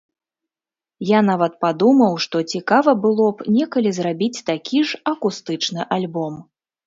Я 1.07 1.19
нават 1.27 1.53
падумаў, 1.65 2.13
што 2.25 2.37
цікава 2.55 2.91
было 3.05 3.27
б 3.41 3.45
некалі 3.59 3.89
зрабіць 3.99 4.43
такі 4.49 4.79
ж 4.93 5.03
акустычны 5.11 5.81
альбом. 5.97 6.33